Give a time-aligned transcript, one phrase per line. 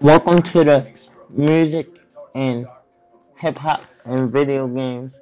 [0.00, 1.86] Welcome to the Music
[2.34, 2.66] and
[3.36, 5.12] Hip Hop and Video Games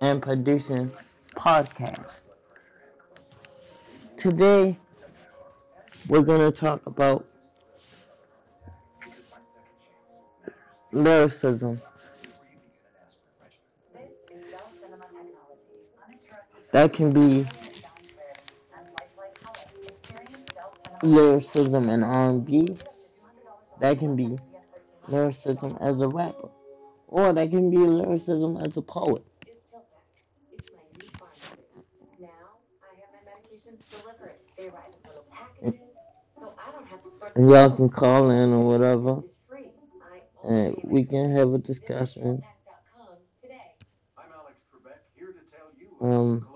[0.00, 0.90] and Producing
[1.36, 2.06] Podcast.
[4.16, 4.78] Today,
[6.08, 7.26] we're going to talk about
[10.92, 11.82] lyricism.
[16.72, 17.46] That can be
[21.04, 22.76] lyricism in R&B.
[23.80, 24.36] That can be
[25.08, 26.48] lyricism as a rapper.
[27.08, 29.24] Or that can be lyricism as a poet.
[37.36, 39.22] And y'all can call in or whatever.
[40.44, 42.42] And we can have a discussion.
[46.00, 46.46] Um,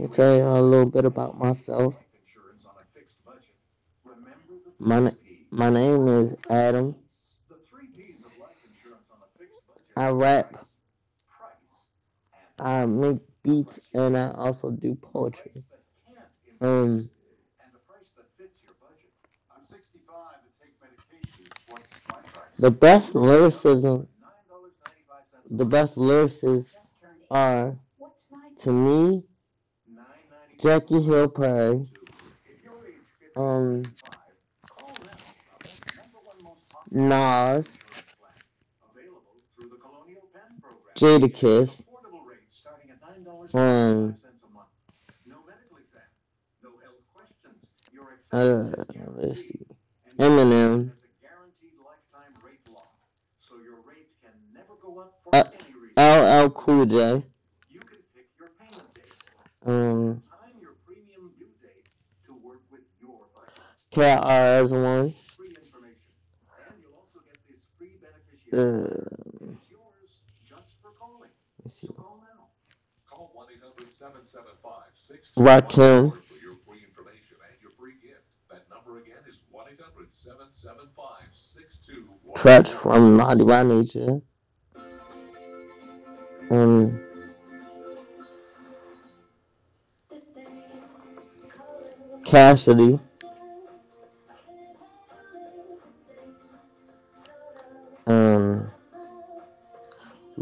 [0.00, 1.96] I'll tell you a little bit about myself.
[4.80, 5.12] My,
[5.50, 6.96] my name is Adam.
[9.96, 10.54] I rap.
[12.58, 15.52] I make beats and I also do poetry.
[16.60, 17.08] Um,
[22.58, 24.08] the best lyricism,
[25.50, 26.74] the best lyricists
[27.30, 27.76] are,
[28.60, 29.22] to me,
[30.64, 31.84] Jackie Hill Perry,
[33.36, 33.82] um,
[36.90, 37.76] Nas,
[40.96, 41.82] Jadakiss,
[43.52, 44.14] um,
[48.32, 48.70] uh,
[49.16, 49.66] let's see,
[50.18, 50.90] Eminem,
[55.30, 55.44] uh,
[55.98, 57.22] LL Cool J,
[59.66, 60.22] um,
[63.94, 65.14] KRS One,
[68.52, 68.88] uh,
[71.64, 71.88] let's see,
[75.36, 76.12] Rakim,
[82.36, 84.20] Treach from Naughty by Nature,
[86.50, 87.00] um,
[92.24, 92.98] Cassidy,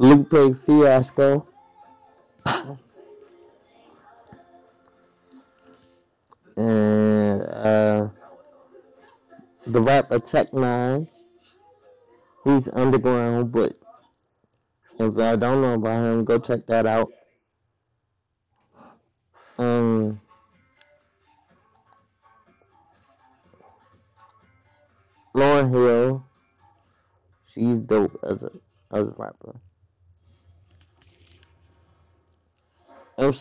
[0.03, 1.47] Lupe Fiasco,
[6.57, 8.09] and uh,
[9.65, 11.07] the rapper Tech N9ne.
[12.43, 13.79] He's underground, but
[14.99, 17.09] if I don't know about him, go check that out.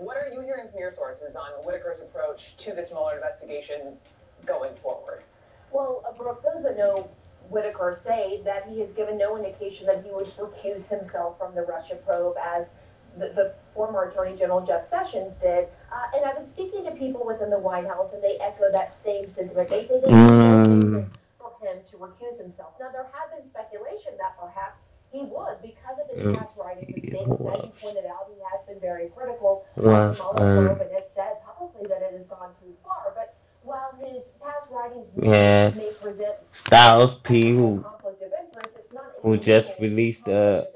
[0.00, 3.98] What are you hearing from your sources on Whitaker's approach to this Mueller investigation
[4.46, 5.22] going forward?
[5.70, 7.10] Well, uh, Brooke, those that know
[7.50, 11.62] Whitaker say that he has given no indication that he would recuse himself from the
[11.62, 12.72] Russia probe as
[13.18, 15.68] the, the former Attorney General Jeff Sessions did.
[15.92, 18.94] Uh, and I've been speaking to people within the White House, and they echo that
[18.94, 19.68] same sentiment.
[19.68, 21.19] They say there's no reason um, for
[21.60, 22.74] him to recuse himself.
[22.80, 27.04] Now, there have been speculation that perhaps he would because of his past writings and
[27.04, 27.42] statements.
[27.46, 30.92] As you pointed out, he has been very critical of the Mueller probe um, and
[30.92, 33.12] has said publicly that it has gone too far.
[33.14, 38.78] But while his past writings yeah, may present Styles a P, who conflict of interest,
[39.22, 40.68] who just released a.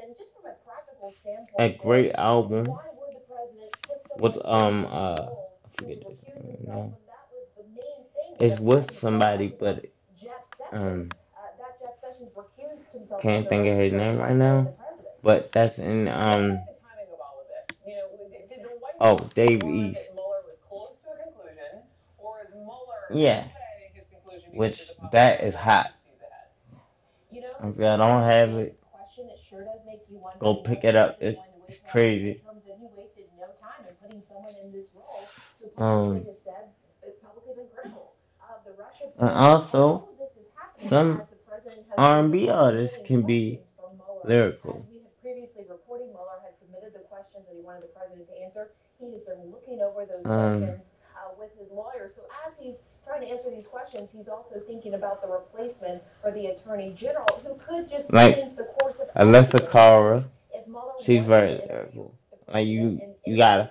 [0.00, 1.12] And just from a practical
[1.58, 3.72] a great album Why would the president
[4.16, 6.80] put with um uh I forget to his recuse name himself now.
[6.80, 9.86] when that was the main thing It's with somebody, but
[10.72, 11.10] um
[13.20, 14.74] can't think of his name right now.
[15.22, 16.60] But that's in um
[19.00, 20.12] oh Dave East.
[23.10, 23.44] Yeah,
[24.52, 25.92] which that is hot.
[27.40, 28.80] know, If y'all don't have it,
[30.38, 31.16] go pick it up.
[31.20, 32.42] It's crazy.
[35.76, 36.26] Um
[39.18, 40.08] and also
[40.80, 44.20] some as the president has R been and B artists can be questions from Mueller.
[44.24, 44.76] lyrical.
[44.78, 48.28] As we had previously reported, Mueller had submitted the questions that he wanted the president
[48.28, 48.70] to answer.
[49.00, 52.08] He has been looking over those Um questions uh, with his lawyer.
[52.10, 56.30] So as he's trying to answer these questions, he's also thinking about the replacement for
[56.32, 60.24] the attorney general, who could just like change the course of Alessia Cara,
[61.02, 62.14] she's very lyrical.
[62.52, 63.70] Like you you gotta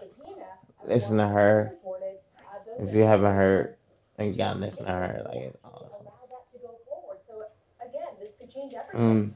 [0.85, 1.71] listen to her.
[1.83, 3.75] Uh, If you haven't heard,
[4.17, 5.21] then you gotta listen to her.
[5.25, 5.87] Like it's to awesome.
[6.01, 7.17] allow that to go forward.
[7.27, 7.43] So
[7.85, 8.85] again, this could change everything.
[8.97, 9.35] Um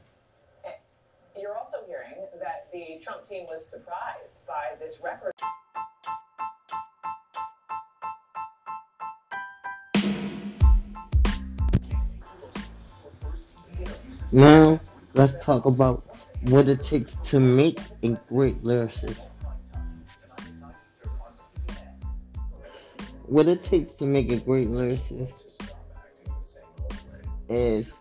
[1.40, 5.34] You're also hearing that the Trump team was surprised by this record.
[14.34, 14.80] now
[15.14, 16.04] let's talk about
[16.46, 19.22] what it takes to make a great lyricist.
[23.28, 25.62] What it takes to make a great lyricist
[27.50, 28.01] is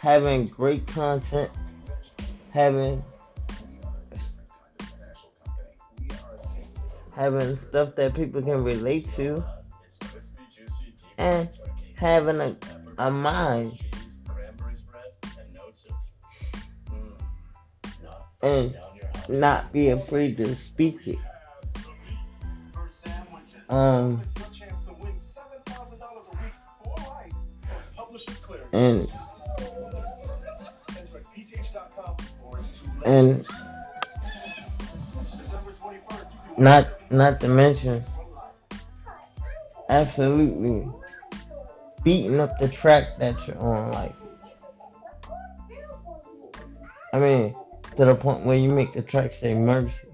[0.00, 1.50] having great content,
[2.50, 3.02] having
[7.14, 9.44] having stuff that people can relate to,
[11.18, 11.48] and
[11.94, 12.56] having a,
[12.98, 13.72] a mind.
[18.40, 18.72] And
[19.28, 21.18] not be afraid to speak it.
[23.68, 24.22] Um
[28.72, 29.10] and
[33.08, 33.46] and
[36.58, 38.02] not not to mention
[39.88, 40.86] absolutely
[42.04, 44.14] beating up the track that you're on like
[47.14, 47.54] I mean
[47.96, 50.06] to the point where you make the track say mercy.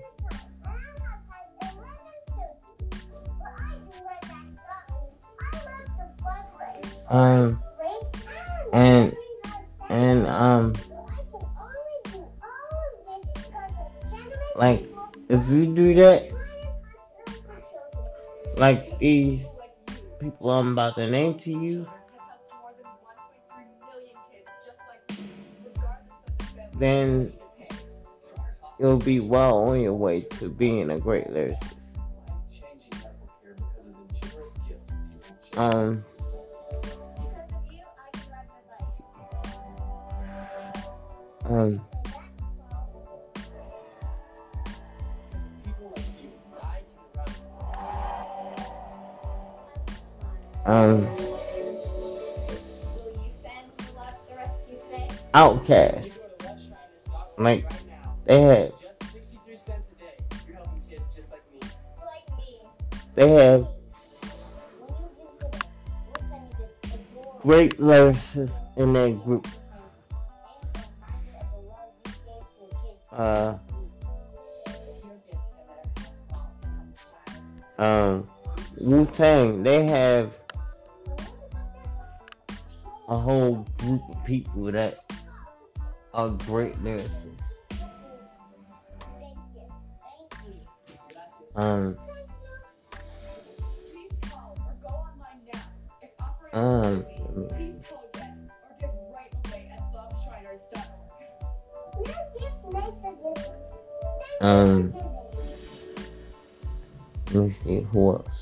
[7.10, 7.60] Um
[8.72, 9.14] and
[9.90, 10.74] and um
[18.64, 19.44] like these
[20.18, 21.84] people I'm about to name to you
[26.78, 27.30] then
[28.80, 31.82] you'll be well on your way to being a great lyricist.
[35.58, 36.02] Um
[41.44, 41.86] um
[50.66, 51.06] um
[55.34, 56.12] OutKast.
[57.36, 57.68] Like
[58.24, 58.72] they had
[63.14, 63.68] they have
[67.42, 69.46] great lyricists in that group.
[73.12, 73.58] Uh
[77.78, 78.28] um
[78.80, 80.43] Wu Tang, they have
[83.14, 84.98] a whole group of people that
[86.12, 87.62] are great lyricists.
[91.54, 91.96] Um,
[96.52, 97.04] um,
[104.40, 104.90] um,
[107.32, 108.33] let me see who else.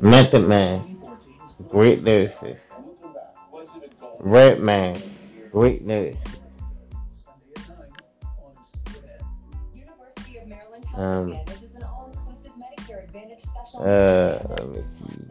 [0.00, 2.66] Method Man, 2014's great lyricist.
[4.20, 5.00] Redman,
[5.50, 6.38] great lyricist.
[7.12, 9.22] Sunday at 9 on CNN.
[9.74, 11.34] University of Maryland Health Um,
[13.78, 15.28] Uh, let me see.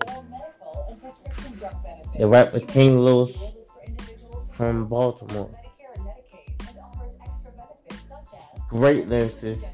[2.18, 5.50] The rapper King Lewis Shield is for individuals who from Baltimore.
[8.70, 9.66] Great lyricist,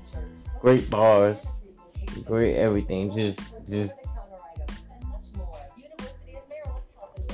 [0.62, 1.38] great bars,
[2.26, 3.14] great everything.
[3.14, 3.94] Just, just.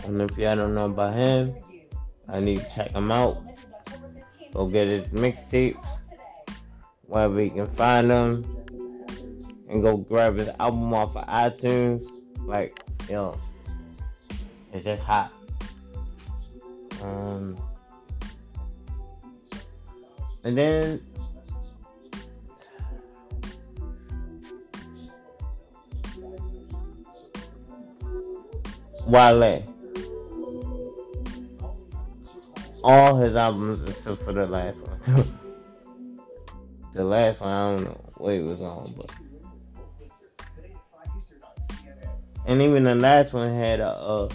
[0.10, 1.56] And if y'all don't know about him,
[2.28, 3.44] I need to check him out.
[4.54, 5.78] Go get his mixtape
[7.06, 8.44] wherever you can find them,
[9.70, 12.10] and go grab his album off of iTunes.
[12.40, 13.40] Like, yo,
[14.74, 15.32] it's just hot.
[17.04, 17.56] Um,
[20.44, 21.00] and then
[29.06, 29.69] Wale.
[32.84, 35.00] All his albums except for the last one.
[36.94, 39.12] the last one, I don't know what it was on, but.
[42.46, 44.30] And even the last one had a a,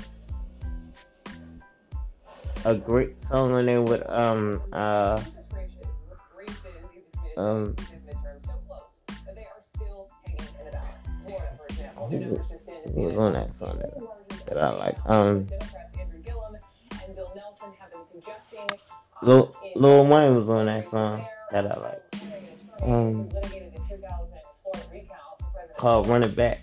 [2.65, 5.21] a great song on there with um uh
[7.37, 7.75] um
[12.09, 12.39] who
[12.95, 15.49] who was on that song that, that I like um
[19.23, 22.03] Lil, Lil Wayne was on that song that I like.
[22.83, 23.29] Um
[25.77, 26.61] called Run It Back.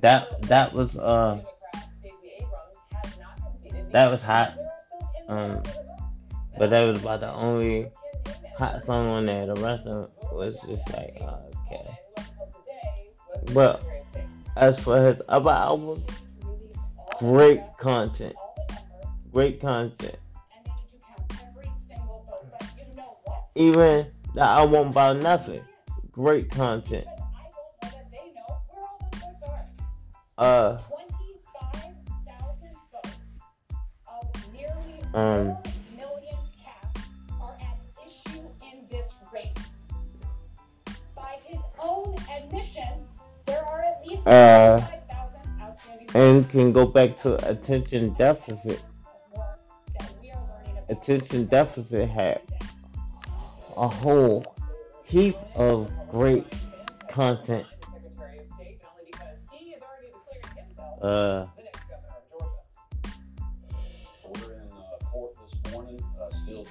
[0.00, 1.40] That that was uh
[3.90, 4.56] that was hot.
[5.28, 5.62] Um
[6.58, 7.88] but that was about the only
[8.56, 9.46] hot song on there.
[9.46, 11.98] The rest of it was just like uh, okay.
[13.52, 13.82] But
[14.56, 16.04] as for his other albums
[17.18, 18.34] great content
[19.32, 20.16] great content.
[23.54, 25.62] Even that I won't buy nothing.
[26.10, 27.06] Great content.
[30.38, 30.78] Uh
[35.14, 35.56] um
[44.26, 44.80] uh
[46.14, 48.80] and can go back to attention deficit
[50.88, 52.40] attention deficit had
[53.76, 54.44] a whole
[55.04, 56.46] heap of great
[57.08, 57.66] content.
[61.00, 61.46] Uh
[64.24, 66.64] We're in it's court this morning, uh, still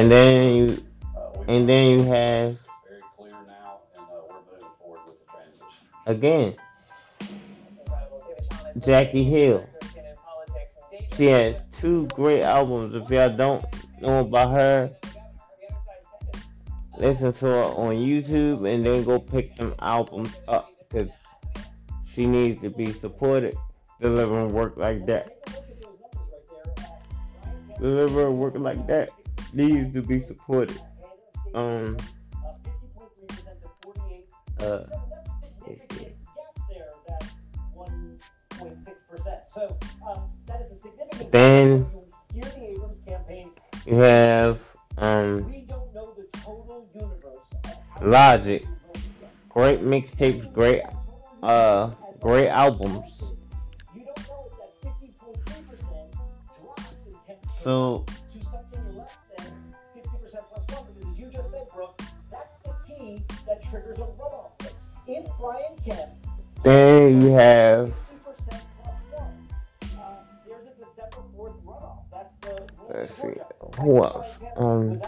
[0.00, 2.56] and then you Uh, and then you have
[2.88, 5.86] Very clear now, and, uh, we're moving forward with the transition.
[6.06, 6.54] again
[8.78, 9.66] Jackie Hill.
[11.16, 12.94] She has two great albums.
[12.94, 13.62] If y'all don't
[14.00, 14.90] know about her,
[16.96, 21.10] listen to her on YouTube and then go pick them albums up because
[22.06, 23.54] she needs to be supported.
[24.00, 25.34] Delivering work like that.
[27.78, 29.10] Delivering work like that
[29.52, 30.80] needs to be supported.
[31.54, 31.96] Um,
[34.60, 34.84] uh.
[39.48, 39.76] So,
[40.08, 41.32] um, that is a significant.
[41.32, 41.86] Then
[42.32, 43.50] Here the Abrams campaign,
[43.84, 44.60] you have
[44.98, 48.62] um we don't know the total universe of Logic.
[48.62, 49.30] many people voted yes.
[49.48, 50.82] great mixtapes, great
[51.42, 51.90] uh
[52.20, 53.34] great albums.
[53.94, 54.04] You
[66.62, 67.92] the you have.
[72.88, 73.34] let's see
[73.80, 74.26] who else.
[74.56, 75.00] Um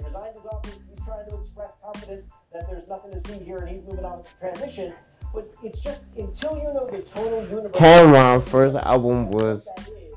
[0.00, 4.22] he's trying to express confidence that there's nothing to see here and he's moving on
[4.22, 4.94] to transition.
[5.32, 7.72] But it's just until you know the total universe.
[7.72, 9.66] Cam'ron first album was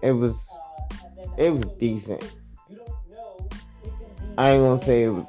[0.01, 0.35] it was
[1.37, 2.23] it was decent.
[4.37, 5.25] I ain't gonna say it was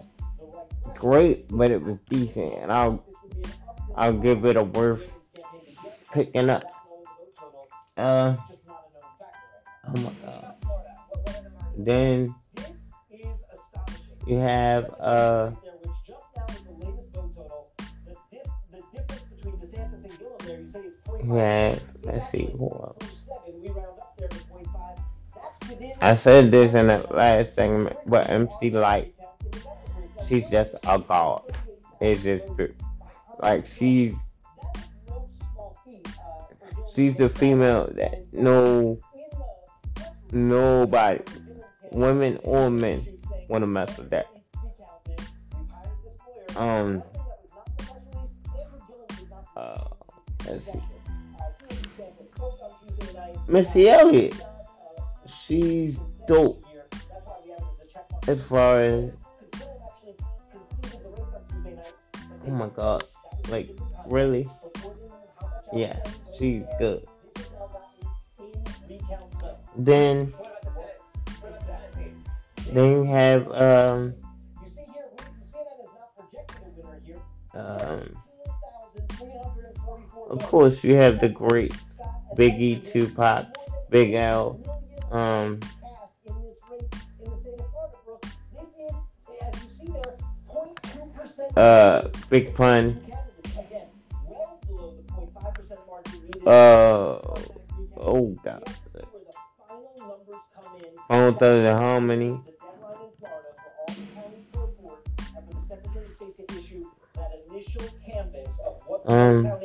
[0.94, 3.04] great, but it was decent, and I'll
[3.94, 5.13] I'll give it a worth
[6.14, 6.62] picking up.
[7.96, 8.36] Uh
[9.88, 10.54] oh my god.
[11.76, 12.34] Then
[14.26, 17.70] you have uh There, which just now with the latest vote
[18.06, 21.26] the, dip, the difference between DeSantis and Gillum there, you say it's 0.5.
[21.26, 22.96] you have let's see who else.
[23.48, 23.60] 0.7.
[23.60, 24.98] We round up there to 0.5.
[25.34, 29.14] That's within I said this in the last segment, but MC Lyte,
[30.28, 31.42] she's just a god.
[32.00, 32.44] It's just
[33.40, 34.14] like she's
[36.94, 38.98] she's the female that no
[40.32, 41.20] nobody,
[41.90, 43.04] women or men,
[43.48, 44.26] want to mess with that.
[46.56, 47.02] Um,
[49.56, 49.84] uh,
[50.46, 50.80] let's see.
[53.48, 54.34] Missy Elliott,
[55.26, 56.64] she's dope.
[58.26, 59.10] as far as
[62.46, 63.02] oh my god,
[63.48, 63.68] like
[64.06, 64.48] really,
[65.72, 65.98] yeah,
[66.36, 67.04] she's good.
[69.76, 70.32] Then
[72.72, 74.14] then you have um
[77.54, 78.16] um
[79.16, 81.76] 17,344 of course you have the great
[82.36, 83.46] Biggie, Tupac,
[83.90, 84.58] Big L,
[85.12, 86.58] um cast in this
[96.46, 97.18] uh
[98.00, 99.00] oh god, We have to see
[99.58, 100.82] final numbers come in.
[101.08, 105.00] Bone Thugs and Harmony, The deadline in Florida for all the counties to report
[105.36, 106.84] and for the Secretary of State to issue
[107.14, 109.58] that initial canvas of what the Um,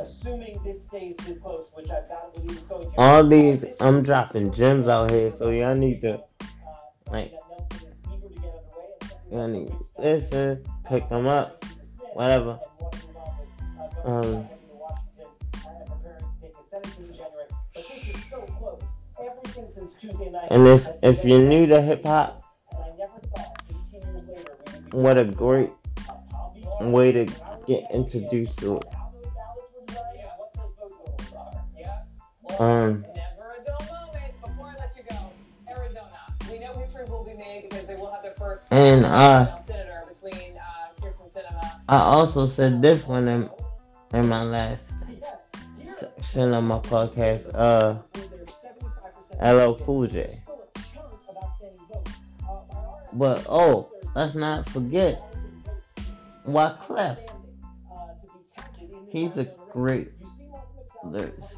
[0.00, 2.96] assuming this stays this close, which I've got to believe it's going to.
[3.00, 6.22] all these I'm dropping gems out here, so y'all need to
[7.10, 7.32] like
[9.30, 11.64] y'all need to listen, pick them up,
[12.14, 12.58] whatever.
[14.04, 14.48] Um,
[20.50, 22.42] and if if you're new to hip hop,
[24.92, 25.70] what a great
[26.80, 27.24] way to
[27.66, 28.84] get introduced to it.
[32.60, 34.40] Um, Never a dull moment.
[34.42, 35.16] Before I let you go,
[35.68, 36.36] Arizona.
[36.50, 40.04] We know history will be made because they will have their first And, uh, senator
[40.12, 41.80] between uh, Kyrsten Sinema.
[41.88, 43.48] I also said this one in
[44.12, 44.82] in my last
[45.98, 47.50] section of my podcast.
[47.54, 47.96] Uh,
[49.42, 50.40] LL Cool J.
[53.14, 55.20] But oh, let's not forget
[56.46, 57.18] Wyclef.
[59.10, 60.10] He's a great
[61.04, 61.52] lyricist.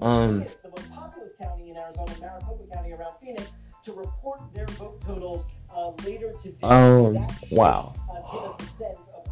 [0.00, 5.00] Um, the most populous county in Arizona, Maricopa County around Phoenix, to report their vote
[5.04, 6.66] totals uh, later today.
[6.66, 7.94] Um, wow.
[8.10, 8.52] Uh,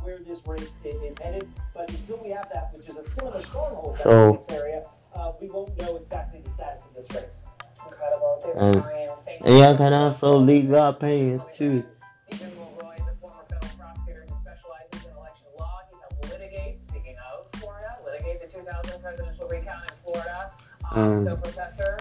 [0.07, 1.49] give us a sense of where this race is headed.
[1.75, 5.33] But until we have that, which is a Sinema stronghold So- in this area, uh,
[5.40, 7.40] we won't know exactly the status of this race.
[7.85, 8.40] Incredible.
[8.42, 11.85] David Ryan, thank And you y'all can also leave your opinions too.
[12.19, 15.81] Stephen Mulroy is a former federal prosecutor who specializes in election law.
[15.90, 20.51] He helped litigate, speaking of Florida, litigate the 2000 presidential recount in Florida.
[20.90, 21.99] Um, Um, so, Professor,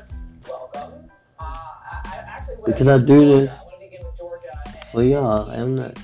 [0.50, 1.10] welcome.
[1.40, 3.62] Uh, I, I actually wanna Because I begin do with this Georgia.
[3.62, 4.62] I want to begin with Georgia.
[4.66, 5.98] And for y'all, I'm not-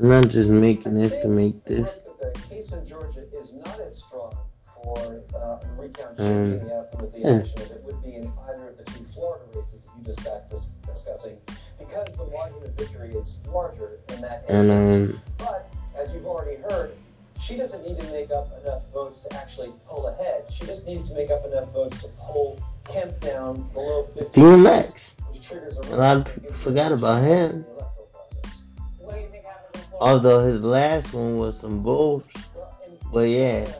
[0.00, 2.00] I'm not just making this to make this.
[2.20, 4.34] The case in Georgia is not as strong
[4.82, 7.26] for uh, the recount Um, changing the outcome of the yeah.
[7.28, 10.24] election as it would be in either of the two Florida races that you just
[10.24, 11.36] got dis- discussing,
[11.78, 15.12] because the margin of victory is larger in that And instance.
[15.16, 16.92] um, But as you've already heard,
[17.38, 20.44] she doesn't need to make up enough votes to actually pull ahead.
[20.50, 25.14] She just needs to make up enough votes to pull Kemp down below 50, DMX.
[25.90, 27.64] a A lot of people forgot about him.
[30.00, 32.42] Although his last one was some bullshit.
[33.12, 33.70] But yeah,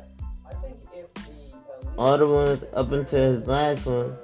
[1.96, 4.16] all the ones up until his last one,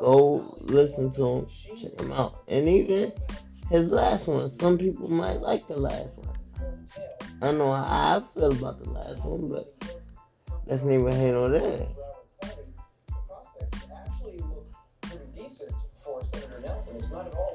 [0.00, 2.44] go listen to him, check him out.
[2.48, 3.12] And even
[3.68, 6.28] his last one, some people might like the last one.
[7.42, 9.74] I don't know how I feel about the last one, but
[10.66, 11.88] let's not even hate on that.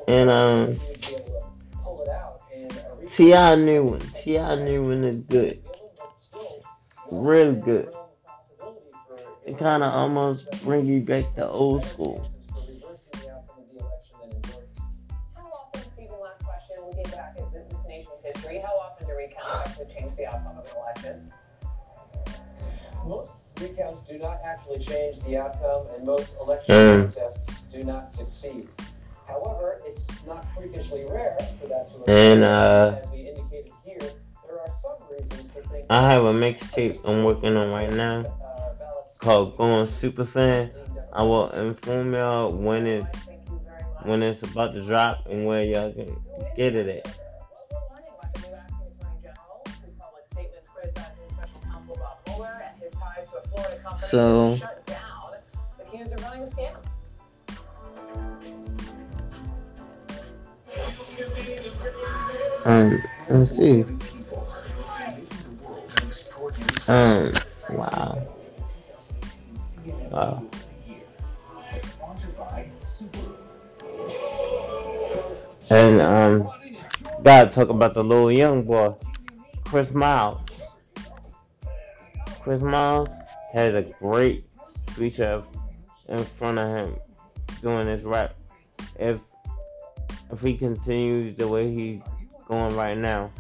[0.08, 0.94] The
[3.15, 3.56] T.I.
[3.56, 4.01] new one.
[4.23, 4.56] T.I.
[4.56, 5.63] new one is good.
[7.13, 7.88] Real good.
[9.45, 12.21] It kind of almost bring you back to old school.
[15.34, 16.75] How often, Stephen, last question,
[17.12, 20.65] back at th- this nation's history, how often do recounts actually change the outcome of
[20.65, 21.34] an election?
[23.06, 27.01] Most recounts do not actually change the outcome, and most election Mm.
[27.13, 28.67] contests do not succeed.
[29.27, 32.31] However, it's not freakishly rare for that to occur.
[32.33, 35.85] And, uh, as we indicated here, there are some reasons to think.
[35.89, 40.71] I have a mixtape I'm working on right now uh, called Going Super Saiyan.
[41.13, 44.05] I will inform y'all when it's Thank you very much.
[44.05, 46.15] when it's about to drop and where y'all can
[46.55, 47.19] get it at.
[54.88, 55.04] What
[62.65, 62.99] Um,
[63.30, 63.86] let's see.
[66.88, 67.32] Um,
[67.78, 68.28] wow.
[70.12, 70.43] Wow.
[75.71, 76.49] And um,
[77.25, 78.93] Gotta talk about the little young boy,
[79.63, 80.39] Chris Miles.
[82.43, 83.10] Chris Miles
[83.51, 84.45] has a great
[84.91, 85.41] future
[86.08, 86.95] in front of him
[87.63, 88.36] doing his rap.
[88.99, 89.21] If
[90.32, 92.01] if he continues the way he's
[92.47, 93.31] going right now,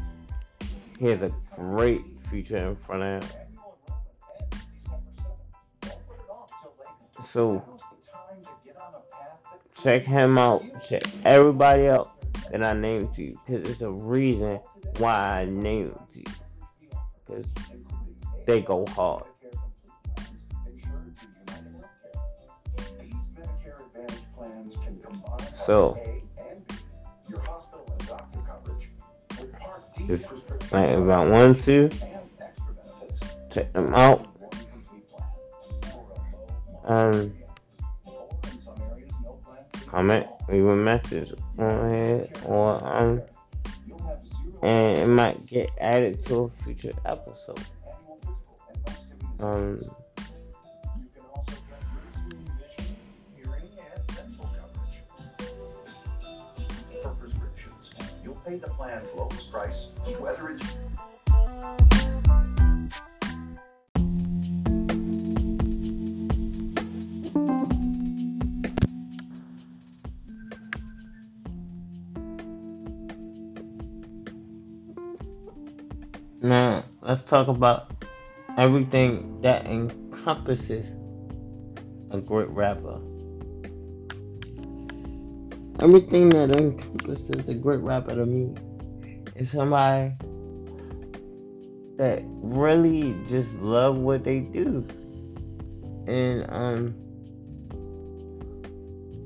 [0.99, 3.37] he has a great future in front of him.
[7.29, 7.63] So
[9.81, 10.63] check him out.
[10.87, 12.11] Check everybody out
[12.51, 14.59] that I named you because it's a reason
[14.97, 16.23] why I named you.
[17.25, 17.45] Because
[18.45, 19.25] they go hard.
[25.65, 25.97] So,
[30.09, 31.89] if, like, if I want to,
[33.51, 34.27] check them out.
[36.85, 37.33] Um,
[39.87, 43.21] comment, leave a message on here, or um,
[44.61, 47.59] and it might get added to a future episode.
[49.39, 49.79] Um,
[58.45, 59.87] pay the plan's lowest price,
[60.19, 60.63] whether it's
[76.41, 77.91] now let's talk about
[78.57, 80.91] everything that encompasses
[82.11, 83.01] a great rapper.
[85.85, 88.55] Everything that encompasses a great rapper to me
[89.35, 90.11] is somebody
[91.97, 94.83] that really just love what they do
[96.07, 96.95] and um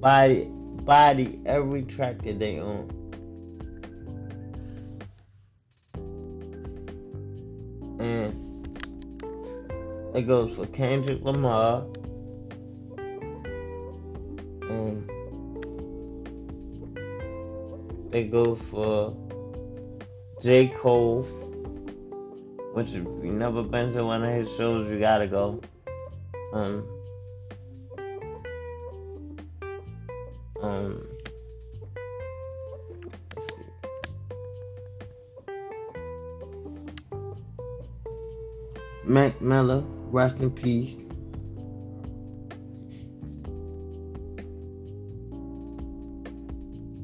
[0.01, 0.49] body
[0.83, 2.89] body every track that they own.
[8.01, 8.35] And
[10.13, 11.85] it goes for Kendrick Lamar.
[14.69, 15.07] Um,
[18.11, 19.15] it go for
[20.41, 20.69] J.
[20.69, 21.23] Cole,
[22.73, 25.61] which if you never been to one of his shows, you gotta go.
[26.53, 26.87] Um,
[30.61, 31.05] um.
[39.03, 40.95] Mac Miller, rest in peace.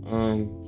[0.06, 0.65] Um,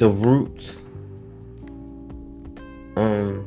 [0.00, 0.80] the Roots.
[2.96, 3.46] Um,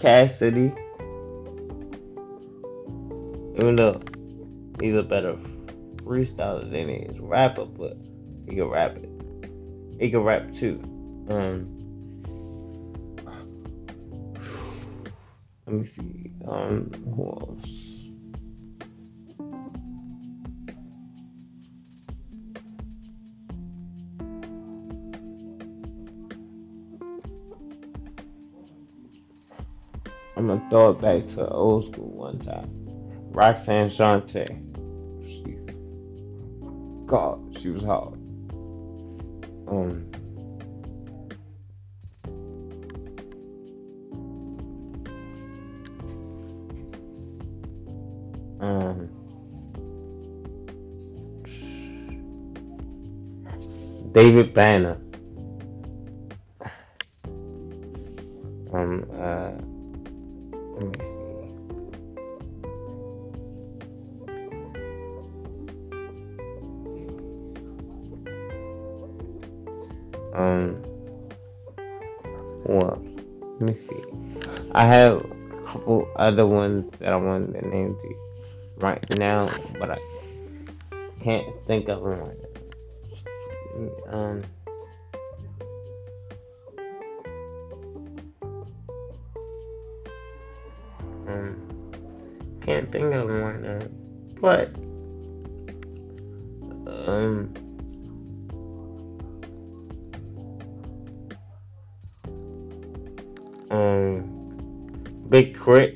[0.00, 0.72] Cassidy.
[3.56, 4.00] Even though
[4.80, 5.36] he's a better
[6.04, 7.98] freestyler than he is rapper, but
[8.48, 9.10] he can rap it.
[10.00, 10.80] He can rap too.
[11.28, 11.73] Um,
[16.46, 17.94] Um, who else?
[30.36, 32.68] I'm gonna throw it back to old school one time.
[33.30, 34.46] Roxanne Shante.
[37.06, 37.84] God, she was.
[37.84, 38.20] Um,
[39.68, 40.13] um,
[54.24, 54.96] David Banner.
[58.72, 59.52] Um, uh,
[60.72, 61.34] let me see.
[70.32, 70.80] Um,
[72.64, 72.96] well,
[73.60, 74.02] let me see.
[74.72, 78.14] I have a couple other ones that I wanted to name to
[78.78, 79.98] right now, but I
[81.22, 82.53] can't think of them right now.
[84.06, 84.42] Um,
[91.26, 93.80] um, can't think of them right now,
[94.40, 94.74] but
[97.08, 97.52] um.
[103.70, 104.34] Um,
[105.28, 105.94] Big Crit.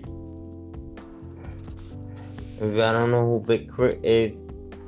[2.60, 4.00] If y'all don't know who Big K.R.I.T.
[4.02, 4.32] is,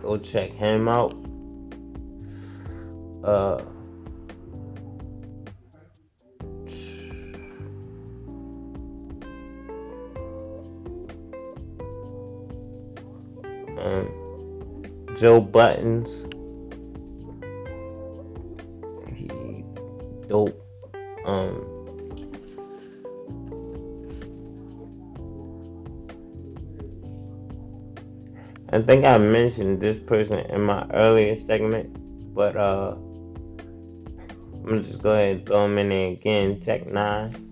[0.03, 1.14] go check him out.
[3.22, 3.62] Uh,
[13.78, 14.09] um,
[15.18, 16.09] Joe Buttons.
[19.14, 19.28] He
[20.28, 20.56] dope.
[21.26, 21.70] Um,
[28.72, 32.96] I think I mentioned this person in my earlier segment, but uh,
[34.70, 36.61] I'm just go ahead throw him in there again.
[36.61, 37.49] Tech N9ne.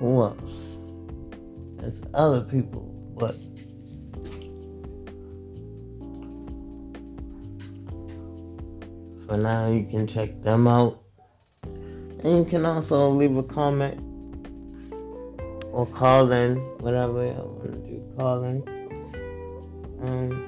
[0.00, 0.76] Else?
[1.76, 3.34] There's other people, but
[9.26, 11.02] for now you can check them out.
[11.64, 14.00] And you can also leave a comment
[15.72, 18.62] or call in, whatever you want to do, call in.
[20.02, 20.47] Um,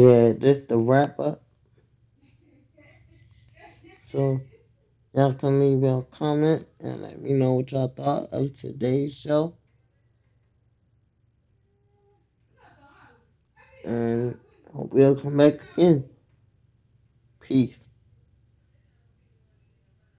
[0.00, 1.42] Yeah, just the wrap up.
[4.00, 4.40] So
[5.12, 9.58] y'all can leave your comment and let me know what y'all thought of today's show.
[13.84, 14.38] And
[14.72, 16.08] hope you'll come back again.
[17.42, 17.89] Peace.